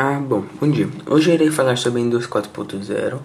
Ah, 0.00 0.20
bom, 0.20 0.44
bom 0.60 0.70
dia. 0.70 0.88
Hoje 1.06 1.32
irei 1.32 1.50
falar 1.50 1.76
sobre 1.76 2.00
a 2.00 2.04
indústria 2.04 2.40
4.0 2.40 3.18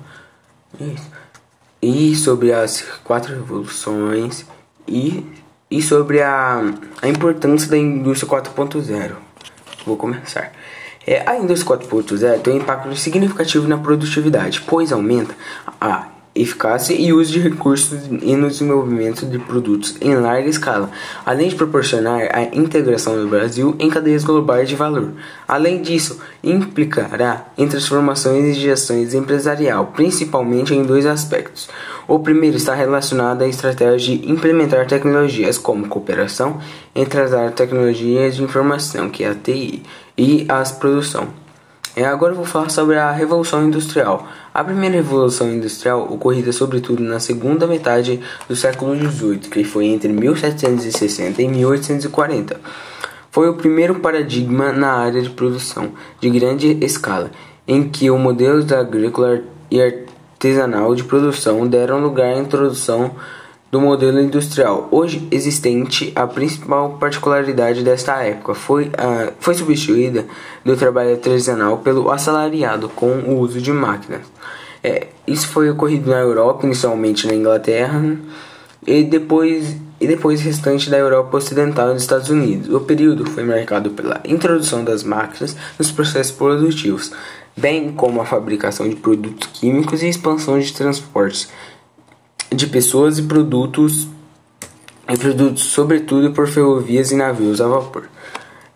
e 1.79 2.15
sobre 2.15 2.51
as 2.51 2.81
quatro 3.03 3.31
revoluções 3.31 4.43
e, 4.87 5.23
e 5.69 5.83
sobre 5.83 6.23
a, 6.23 6.73
a 6.99 7.07
importância 7.07 7.69
da 7.69 7.77
indústria 7.77 8.27
4.0. 8.27 9.11
Vou 9.85 9.95
começar. 9.95 10.51
É, 11.05 11.21
a 11.29 11.37
indústria 11.37 11.77
4.0 11.77 12.41
tem 12.41 12.55
um 12.55 12.57
impacto 12.57 12.95
significativo 12.95 13.67
na 13.67 13.77
produtividade, 13.77 14.61
pois 14.61 14.91
aumenta 14.91 15.35
a 15.79 16.07
eficácia 16.35 16.93
e 16.93 17.13
uso 17.13 17.31
de 17.31 17.39
recursos 17.39 17.99
e 18.21 18.35
no 18.35 18.47
desenvolvimento 18.47 19.25
de 19.25 19.37
produtos 19.37 19.95
em 20.01 20.15
larga 20.15 20.49
escala, 20.49 20.89
além 21.25 21.49
de 21.49 21.55
proporcionar 21.55 22.29
a 22.33 22.43
integração 22.55 23.15
do 23.15 23.27
Brasil 23.27 23.75
em 23.77 23.89
cadeias 23.89 24.23
globais 24.23 24.67
de 24.67 24.75
valor. 24.75 25.11
Além 25.47 25.81
disso, 25.81 26.19
implicará 26.43 27.45
em 27.57 27.67
transformações 27.67 28.57
e 28.57 28.59
gestões 28.59 29.13
empresarial, 29.13 29.93
principalmente 29.95 30.73
em 30.73 30.83
dois 30.83 31.05
aspectos. 31.05 31.69
O 32.07 32.19
primeiro 32.19 32.57
está 32.57 32.73
relacionado 32.73 33.43
à 33.43 33.47
estratégia 33.47 34.17
de 34.17 34.31
implementar 34.31 34.87
tecnologias 34.87 35.57
como 35.57 35.87
cooperação 35.87 36.59
entre 36.93 37.21
as 37.21 37.31
áreas 37.31 37.51
de 37.51 37.57
tecnologias 37.57 38.35
de 38.35 38.43
informação, 38.43 39.09
que 39.09 39.23
é 39.23 39.29
a 39.29 39.35
TI, 39.35 39.83
e 40.17 40.45
as 40.49 40.71
produção. 40.71 41.43
É, 41.95 42.05
agora 42.05 42.33
eu 42.33 42.37
vou 42.37 42.45
falar 42.45 42.69
sobre 42.69 42.97
a 42.97 43.11
Revolução 43.11 43.63
Industrial. 43.63 44.27
A 44.53 44.63
primeira 44.63 44.97
Revolução 44.97 45.51
Industrial 45.51 46.07
ocorrida 46.13 46.51
sobretudo 46.51 47.01
na 47.01 47.19
segunda 47.19 47.65
metade 47.65 48.19
do 48.47 48.55
século 48.55 48.95
XVIII, 48.95 49.39
que 49.39 49.63
foi 49.63 49.87
entre 49.87 50.13
1760 50.13 51.41
e 51.41 51.47
1840. 51.47 52.61
Foi 53.31 53.49
o 53.49 53.55
primeiro 53.55 53.95
paradigma 53.95 54.71
na 54.71 54.91
área 54.91 55.23
de 55.23 55.31
produção 55.31 55.93
de 56.19 56.29
grande 56.29 56.77
escala, 56.85 57.31
em 57.67 57.89
que 57.89 58.11
o 58.11 58.17
modelo 58.19 58.63
agrícola 58.75 59.41
e 59.71 59.81
artesanal 59.81 60.93
de 60.93 61.03
produção 61.03 61.65
deram 61.65 61.99
lugar 61.99 62.35
à 62.35 62.37
introdução 62.37 63.15
do 63.73 63.81
modelo 63.81 64.21
industrial 64.21 64.87
hoje 64.91 65.27
existente, 65.31 66.13
a 66.15 66.27
principal 66.27 66.95
particularidade 66.99 67.83
desta 67.83 68.21
época 68.21 68.53
foi, 68.53 68.85
uh, 68.85 69.33
foi 69.39 69.55
substituída 69.55 70.27
do 70.63 70.77
trabalho 70.77 71.13
artesanal 71.13 71.79
pelo 71.79 72.11
assalariado 72.11 72.87
com 72.87 73.07
o 73.07 73.39
uso 73.39 73.59
de 73.59 73.71
máquinas. 73.71 74.21
É, 74.83 75.07
isso 75.25 75.47
foi 75.47 75.71
ocorrido 75.71 76.07
na 76.07 76.19
Europa, 76.19 76.67
inicialmente 76.67 77.25
na 77.25 77.33
Inglaterra 77.33 78.15
e 78.85 79.01
depois 79.01 79.75
e 79.99 80.05
depois 80.05 80.41
restante 80.41 80.87
da 80.87 80.99
Europa 80.99 81.37
Ocidental 81.37 81.89
e 81.89 81.93
dos 81.93 82.03
Estados 82.03 82.29
Unidos. 82.29 82.69
O 82.71 82.81
período 82.81 83.25
foi 83.25 83.43
marcado 83.43 83.89
pela 83.89 84.21
introdução 84.23 84.83
das 84.83 85.03
máquinas 85.03 85.57
nos 85.79 85.89
processos 85.89 86.35
produtivos, 86.35 87.11
bem 87.57 87.91
como 87.91 88.21
a 88.21 88.25
fabricação 88.25 88.87
de 88.87 88.97
produtos 88.97 89.49
químicos 89.51 90.03
e 90.03 90.09
expansão 90.09 90.59
de 90.59 90.71
transportes 90.71 91.49
de 92.53 92.67
pessoas 92.67 93.17
e 93.17 93.23
produtos, 93.23 94.07
e 95.07 95.17
produtos 95.17 95.63
sobretudo 95.63 96.31
por 96.31 96.47
ferrovias 96.47 97.11
e 97.11 97.15
navios 97.15 97.59
a 97.59 97.67
vapor. 97.67 98.03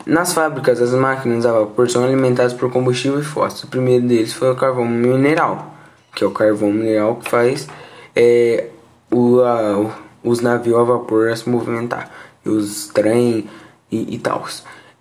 Nas 0.06 0.34
fábricas, 0.34 0.82
as 0.82 0.94
máquinas 0.94 1.46
a 1.46 1.52
vapor 1.52 1.90
são 1.90 2.04
alimentadas 2.04 2.54
por 2.54 2.72
combustível 2.72 3.22
fóssil. 3.22 3.68
O 3.68 3.70
primeiro 3.70 4.08
deles 4.08 4.32
foi 4.32 4.50
o 4.52 4.56
carvão 4.56 4.86
mineral, 4.86 5.76
que 6.16 6.24
é 6.24 6.28
o 6.28 6.32
carvão 6.32 6.72
mineral 6.72 7.18
que 7.18 7.30
faz 7.30 7.68
é, 8.16 8.70
o, 9.12 9.42
a, 9.42 9.92
os 10.24 10.40
navios 10.42 10.78
a 10.78 10.84
vapor 10.84 11.30
a 11.30 11.36
se 11.36 11.50
movimentar, 11.50 12.10
os 12.46 12.88
trem 12.88 13.50
e, 13.92 14.16
e 14.16 14.18
tal. 14.18 14.46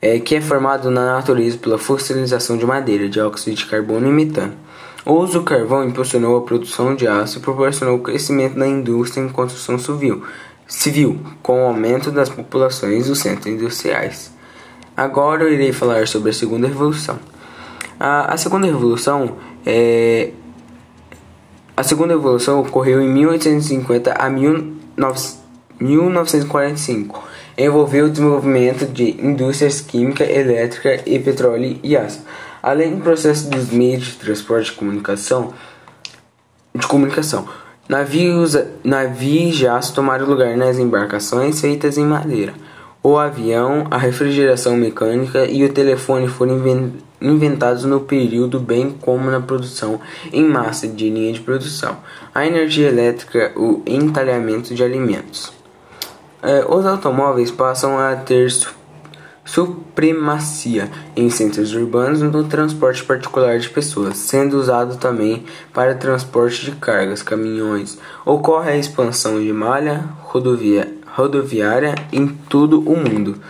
É, 0.02 0.18
que 0.18 0.34
é 0.34 0.40
formado 0.40 0.90
na 0.90 1.14
natureza 1.14 1.56
pela 1.56 1.78
fossilização 1.78 2.56
de 2.56 2.66
madeira, 2.66 3.08
dióxido 3.08 3.56
de 3.56 3.66
carbono 3.66 4.08
e 4.08 4.12
metano. 4.12 4.54
O 5.06 5.12
uso 5.12 5.34
do 5.34 5.42
carvão 5.44 5.86
impulsionou 5.86 6.36
a 6.36 6.40
produção 6.40 6.96
de 6.96 7.06
aço 7.06 7.38
e 7.38 7.40
proporcionou 7.40 7.94
o 7.94 8.00
crescimento 8.00 8.58
da 8.58 8.66
indústria 8.66 9.22
em 9.22 9.28
construção 9.28 9.78
civil, 9.78 10.24
civil 10.66 11.20
com 11.44 11.62
o 11.62 11.66
aumento 11.66 12.10
das 12.10 12.28
populações 12.28 13.06
dos 13.06 13.20
centros 13.20 13.46
industriais. 13.46 14.32
Agora 14.96 15.44
eu 15.44 15.52
irei 15.52 15.72
falar 15.72 16.08
sobre 16.08 16.30
a 16.30 16.32
segunda 16.32 16.66
revolução. 16.66 17.20
A, 18.00 18.34
a 18.34 18.36
segunda 18.36 18.66
revolução 18.66 19.36
é 19.64 20.32
a 21.76 21.84
segunda 21.84 22.14
revolução 22.14 22.58
ocorreu 22.58 23.00
em 23.00 23.08
1850 23.08 24.12
a 24.12 24.28
1945. 24.28 27.22
Envolveu 27.56 28.06
o 28.06 28.10
desenvolvimento 28.10 28.86
de 28.86 29.24
indústrias 29.24 29.80
química, 29.80 30.24
elétrica 30.24 31.00
e 31.06 31.16
petróleo 31.20 31.78
e 31.80 31.96
aço 31.96 32.24
além 32.66 32.96
do 32.96 33.00
processo 33.00 33.48
dos 33.48 33.70
meios 33.70 34.06
de 34.06 34.12
transporte 34.14 34.72
de 34.72 34.76
comunicação, 34.76 35.54
de 36.74 36.84
comunicação. 36.84 37.46
Navios, 37.88 38.58
navios 38.82 39.54
já 39.54 39.78
tomaram 39.78 40.26
lugar 40.26 40.56
nas 40.56 40.76
embarcações 40.76 41.60
feitas 41.60 41.96
em 41.96 42.04
madeira. 42.04 42.54
O 43.04 43.16
avião, 43.16 43.86
a 43.88 43.96
refrigeração 43.96 44.76
mecânica 44.76 45.46
e 45.46 45.64
o 45.64 45.72
telefone 45.72 46.26
foram 46.26 46.60
inventados 47.20 47.84
no 47.84 48.00
período, 48.00 48.58
bem 48.58 48.90
como 49.00 49.30
na 49.30 49.40
produção 49.40 50.00
em 50.32 50.42
massa 50.42 50.88
de 50.88 51.08
linha 51.08 51.32
de 51.32 51.38
produção, 51.38 51.98
a 52.34 52.44
energia 52.44 52.88
elétrica, 52.88 53.52
o 53.54 53.80
entalhamento 53.86 54.74
de 54.74 54.82
alimentos. 54.82 55.52
É, 56.42 56.66
os 56.68 56.84
automóveis 56.84 57.52
passam 57.52 57.96
a 57.96 58.16
ter 58.16 58.48
supremacia 59.46 60.90
em 61.16 61.30
centros 61.30 61.72
urbanos 61.72 62.20
no 62.20 62.44
transporte 62.44 63.02
particular 63.04 63.58
de 63.58 63.70
pessoas, 63.70 64.18
sendo 64.18 64.58
usado 64.58 64.98
também 64.98 65.44
para 65.72 65.94
transporte 65.94 66.64
de 66.64 66.72
cargas, 66.72 67.22
caminhões. 67.22 67.98
Ocorre 68.26 68.72
a 68.72 68.76
expansão 68.76 69.40
de 69.40 69.52
malha 69.52 70.04
rodovia, 70.20 70.92
rodoviária 71.06 71.94
em 72.12 72.26
todo 72.26 72.80
o 72.80 72.96
mundo. 72.96 73.40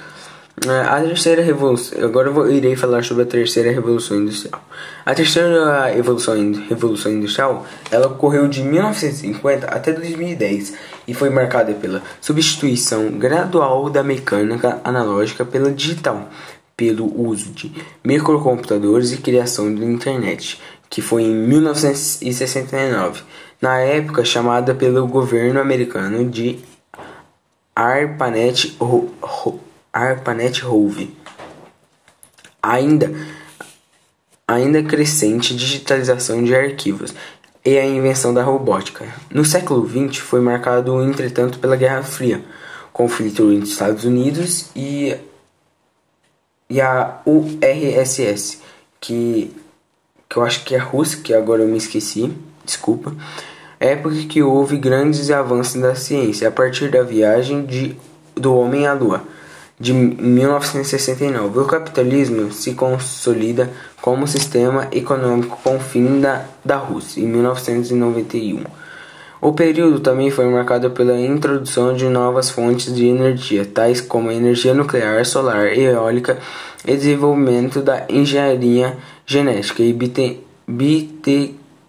É, 0.69 0.81
a 0.81 1.01
terceira 1.01 1.43
revolução. 1.43 2.05
Agora 2.05 2.29
eu 2.29 2.51
irei 2.51 2.75
falar 2.75 3.05
sobre 3.05 3.23
a 3.23 3.27
terceira 3.27 3.71
revolução 3.71 4.17
industrial. 4.17 4.61
A 5.05 5.15
terceira 5.15 5.97
evolução, 5.97 6.35
revolução 6.69 7.13
industrial, 7.13 7.65
ela 7.91 8.09
ocorreu 8.09 8.49
de 8.49 8.63
1950 8.63 9.67
até 9.67 9.93
2010 9.93 10.75
e 11.07 11.15
foi 11.15 11.31
marcada 11.31 11.73
pela 11.75 12.03
substituição 12.21 13.11
gradual 13.13 13.89
da 13.89 14.03
mecânica 14.03 14.81
analógica 14.83 15.45
pela 15.45 15.71
digital, 15.71 16.29
pelo 16.77 17.07
uso 17.29 17.51
de 17.51 17.73
microcomputadores 18.05 19.13
e 19.13 19.19
criação 19.19 19.73
da 19.73 19.85
internet, 19.85 20.61
que 20.91 21.01
foi 21.01 21.23
em 21.23 21.35
1969, 21.35 23.23
na 23.63 23.79
época 23.79 24.25
chamada 24.25 24.75
pelo 24.75 25.07
governo 25.07 25.61
americano 25.61 26.29
de 26.29 26.59
ARPANET. 27.75 28.77
ARPANET 29.97 30.61
Rove. 30.63 31.17
Ainda, 32.63 33.11
ainda 34.47 34.83
crescente 34.83 35.57
digitalização 35.57 36.45
de 36.45 36.55
arquivos 36.55 37.15
e 37.65 37.79
a 37.79 37.87
invenção 37.87 38.35
da 38.35 38.43
robótica. 38.43 39.07
No 39.31 39.43
século 39.43 39.89
XX 39.89 40.19
foi 40.19 40.41
marcado, 40.41 41.03
entretanto, 41.03 41.59
pela 41.59 41.77
Guerra 41.77 42.03
Fria, 42.03 42.45
conflito 42.93 43.51
entre 43.51 43.71
Estados 43.71 44.05
Unidos 44.05 44.69
e, 44.77 45.17
e 46.69 46.79
a 46.79 47.23
URSS, 47.25 48.61
que, 49.01 49.51
que 50.29 50.37
eu 50.37 50.43
acho 50.45 50.63
que 50.65 50.75
é 50.75 50.79
a 50.79 50.85
Rússia, 50.85 51.23
que 51.23 51.33
agora 51.33 51.63
eu 51.63 51.69
me 51.69 51.79
esqueci, 51.79 52.31
desculpa, 52.67 53.17
época 53.81 54.17
que 54.29 54.43
houve 54.43 54.77
grandes 54.77 55.31
avanços 55.31 55.81
da 55.81 55.95
ciência 55.95 56.49
a 56.49 56.53
partir 56.53 56.91
da 56.91 57.03
viagem 57.03 57.65
de, 57.65 57.97
do 58.35 58.55
homem 58.55 58.87
à 58.87 58.93
Lua 58.93 59.25
de 59.79 59.93
1969. 59.93 61.61
O 61.61 61.65
capitalismo 61.67 62.51
se 62.51 62.73
consolida 62.73 63.71
como 64.01 64.27
sistema 64.27 64.89
econômico 64.91 65.59
com 65.63 65.77
o 65.77 65.81
fim 65.81 66.21
da, 66.21 66.45
da 66.65 66.77
Rússia, 66.77 67.21
em 67.21 67.27
1991. 67.27 68.65
O 69.41 69.53
período 69.53 70.01
também 70.01 70.31
foi 70.31 70.47
marcado 70.47 70.91
pela 70.91 71.19
introdução 71.21 71.95
de 71.95 72.09
novas 72.09 72.49
fontes 72.49 72.95
de 72.95 73.07
energia, 73.07 73.67
tais 73.67 74.01
como 74.01 74.31
a 74.31 74.35
energia 74.35 74.73
nuclear, 74.73 75.25
solar 75.27 75.77
e 75.77 75.83
eólica, 75.83 76.39
e 76.87 76.97
desenvolvimento 76.97 77.83
da 77.83 78.07
engenharia 78.09 78.97
genética 79.27 79.83
e 79.83 79.93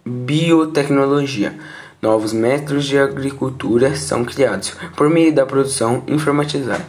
biotecnologia. 0.06 1.56
Novos 2.01 2.34
métodos 2.34 2.86
de 2.86 2.98
agricultura 2.98 3.95
são 3.95 4.25
criados 4.25 4.75
por 4.95 5.10
meio 5.10 5.34
da 5.34 5.45
produção 5.45 6.04
informatizada. 6.07 6.86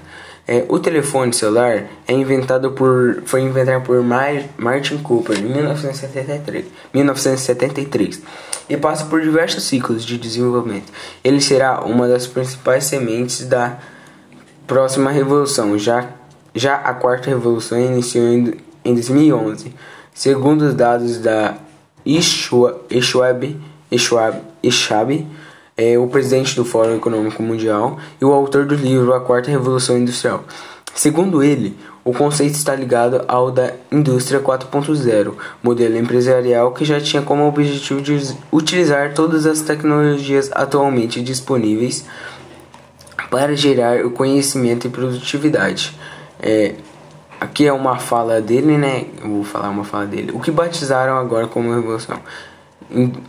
É, 0.51 0.65
o 0.67 0.79
telefone 0.79 1.31
celular 1.35 1.85
é 2.07 2.13
inventado 2.15 2.71
por, 2.71 3.23
foi 3.27 3.43
inventado 3.43 3.85
por 3.85 4.03
Mar, 4.03 4.33
Martin 4.57 4.97
Cooper 4.97 5.39
em 5.39 5.43
1973, 5.43 6.65
1973 6.95 8.23
e 8.67 8.77
passa 8.79 9.05
por 9.05 9.21
diversos 9.21 9.65
ciclos 9.65 10.07
de 10.07 10.17
desenvolvimento. 10.17 10.91
Ele 11.23 11.39
será 11.39 11.85
uma 11.85 12.09
das 12.09 12.27
principais 12.27 12.85
sementes 12.85 13.47
da 13.47 13.79
próxima 14.67 15.11
revolução, 15.11 15.79
já, 15.79 16.09
já 16.55 16.77
a 16.77 16.95
quarta 16.95 17.29
revolução 17.29 17.79
iniciou 17.79 18.27
em, 18.27 18.55
em 18.87 18.95
2011. 18.95 19.75
Segundo 20.15 20.63
os 20.63 20.75
dados 20.75 21.19
da 21.19 21.59
Schwab, 22.07 23.55
Schwab, 23.99 25.27
é 25.79 25.97
o 25.97 26.09
presidente 26.09 26.57
do 26.57 26.65
Fórum 26.65 26.97
Econômico 26.97 27.41
Mundial 27.41 27.99
e 28.21 28.25
o 28.25 28.33
autor 28.33 28.67
do 28.67 28.75
livro 28.75 29.15
A 29.15 29.21
Quarta 29.21 29.49
Revolução 29.49 29.97
Industrial. 29.97 30.43
Segundo 30.93 31.41
ele, 31.41 31.79
o 32.05 32.13
conceito 32.13 32.55
está 32.55 32.75
ligado 32.75 33.25
ao 33.29 33.53
da 33.53 33.73
Indústria 33.93 34.41
4.0, 34.41 35.35
modelo 35.63 35.97
empresarial 35.97 36.73
que 36.73 36.85
já 36.85 37.01
tinha 37.01 37.23
como 37.23 37.47
objetivo 37.47 38.03
de 38.03 38.19
utilizar 38.51 39.15
todas 39.15 39.47
as 39.47 39.61
tecnologias 39.61 40.51
atualmente 40.53 41.23
disponíveis 41.23 42.05
para 43.31 43.55
gerar 43.55 44.05
o 44.05 44.11
conhecimento 44.11 44.89
e 44.89 44.91
produtividade. 44.91 45.97
É, 46.41 46.75
aqui 47.41 47.69
é 47.69 47.73
uma 47.73 47.99
fala 47.99 48.41
dele, 48.41 48.77
né? 48.77 49.05
Vou 49.23 49.45
falar 49.45 49.69
uma 49.69 49.85
fala 49.85 50.07
dele. 50.07 50.33
O 50.35 50.41
que 50.41 50.51
batizaram 50.51 51.17
agora 51.17 51.47
como 51.47 51.73
revolução? 51.73 52.19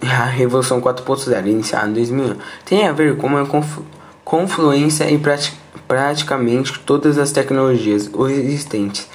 A 0.01 0.25
Revolução 0.25 0.81
4.0, 0.81 1.47
iniciada 1.47 1.89
em 1.89 1.93
2001, 1.93 2.35
tem 2.65 2.87
a 2.87 2.91
ver 2.91 3.17
com 3.17 3.27
uma 3.27 3.47
confluência 4.23 5.09
e 5.09 5.19
praticamente 5.87 6.79
todas 6.79 7.17
as 7.17 7.31
tecnologias 7.31 8.09
existentes 8.29 9.09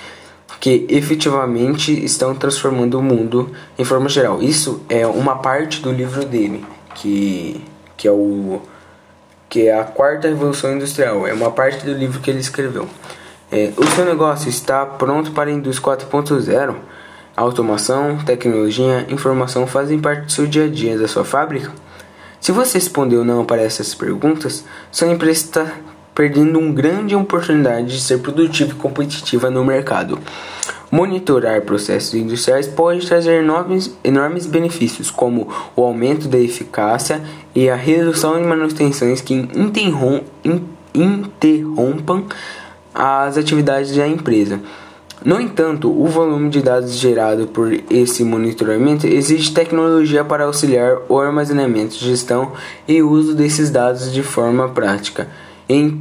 que 0.60 0.86
efetivamente 0.88 1.92
estão 2.04 2.34
transformando 2.34 2.98
o 2.98 3.02
mundo 3.02 3.50
em 3.78 3.84
forma 3.84 4.08
geral. 4.08 4.42
Isso 4.42 4.82
é 4.88 5.06
uma 5.06 5.36
parte 5.36 5.82
do 5.82 5.92
livro 5.92 6.24
dele, 6.24 6.64
que, 6.94 7.62
que 7.98 8.08
é 8.08 8.10
o 8.10 8.62
que 9.46 9.68
é 9.68 9.78
a 9.78 9.84
quarta 9.84 10.26
revolução 10.26 10.72
industrial. 10.74 11.26
É 11.26 11.34
uma 11.34 11.50
parte 11.50 11.84
do 11.84 11.92
livro 11.92 12.18
que 12.18 12.30
ele 12.30 12.40
escreveu. 12.40 12.88
É, 13.52 13.72
o 13.76 13.86
seu 13.88 14.06
negócio 14.06 14.48
está 14.48 14.86
pronto 14.86 15.32
para 15.32 15.50
a 15.50 15.52
indústria 15.52 15.96
4.0? 15.96 16.74
Automação, 17.36 18.18
tecnologia, 18.18 19.06
informação 19.08 19.66
fazem 19.66 19.98
parte 19.98 20.26
do 20.26 20.32
seu 20.32 20.46
dia 20.46 20.66
a 20.66 20.68
dia 20.68 20.96
da 20.96 21.08
sua 21.08 21.24
fábrica? 21.24 21.72
Se 22.40 22.52
você 22.52 22.78
respondeu 22.78 23.24
não 23.24 23.44
para 23.44 23.60
essas 23.60 23.92
perguntas, 23.92 24.64
sua 24.92 25.08
empresa 25.08 25.40
está 25.40 25.72
perdendo 26.14 26.60
uma 26.60 26.72
grande 26.72 27.16
oportunidade 27.16 27.88
de 27.88 28.00
ser 28.00 28.18
produtiva 28.18 28.70
e 28.70 28.76
competitiva 28.76 29.50
no 29.50 29.64
mercado. 29.64 30.16
Monitorar 30.92 31.62
processos 31.62 32.14
industriais 32.14 32.68
pode 32.68 33.04
trazer 33.04 33.42
enormes, 33.42 33.92
enormes 34.04 34.46
benefícios, 34.46 35.10
como 35.10 35.48
o 35.74 35.82
aumento 35.82 36.28
da 36.28 36.38
eficácia 36.38 37.20
e 37.52 37.68
a 37.68 37.74
redução 37.74 38.40
de 38.40 38.46
manutenções 38.46 39.20
que 39.20 39.34
interrompam 40.94 42.26
as 42.94 43.36
atividades 43.36 43.96
da 43.96 44.06
empresa. 44.06 44.60
No 45.24 45.40
entanto, 45.40 45.90
o 45.90 46.06
volume 46.06 46.50
de 46.50 46.60
dados 46.60 46.92
gerado 46.92 47.46
por 47.46 47.72
esse 47.88 48.22
monitoramento 48.22 49.06
exige 49.06 49.54
tecnologia 49.54 50.22
para 50.22 50.44
auxiliar 50.44 50.98
o 51.08 51.18
armazenamento, 51.18 51.94
gestão 51.94 52.52
e 52.86 53.00
uso 53.02 53.34
desses 53.34 53.70
dados 53.70 54.12
de 54.12 54.22
forma 54.22 54.68
prática 54.68 55.26
em, 55.66 55.98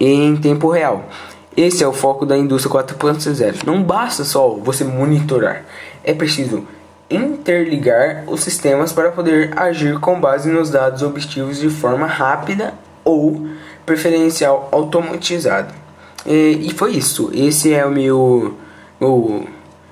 em 0.00 0.36
tempo 0.36 0.68
real. 0.68 1.08
Esse 1.56 1.84
é 1.84 1.86
o 1.86 1.92
foco 1.92 2.26
da 2.26 2.36
indústria 2.36 2.74
4.0. 2.74 3.64
Não 3.64 3.84
basta 3.84 4.24
só 4.24 4.56
você 4.56 4.82
monitorar, 4.82 5.64
é 6.02 6.12
preciso 6.12 6.66
interligar 7.08 8.24
os 8.26 8.40
sistemas 8.40 8.92
para 8.92 9.12
poder 9.12 9.56
agir 9.56 10.00
com 10.00 10.18
base 10.18 10.50
nos 10.50 10.70
dados 10.70 11.02
objetivos 11.02 11.60
de 11.60 11.70
forma 11.70 12.06
rápida 12.06 12.74
ou 13.04 13.46
preferencial 13.86 14.68
automatizada. 14.72 15.85
E, 16.26 16.66
e 16.66 16.70
foi 16.70 16.92
isso. 16.92 17.30
Esse 17.32 17.72
é 17.72 17.84
o 17.86 17.90
meu, 17.90 18.54
meu, 19.00 19.46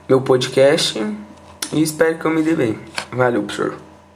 meu 0.09 0.21
podcast 0.21 0.99
e 1.73 1.83
espero 1.83 2.19
que 2.19 2.25
eu 2.25 2.31
me 2.31 2.43
dê 2.43 2.55
bem. 2.55 2.79
Valeu, 3.13 3.43
professor. 3.43 3.84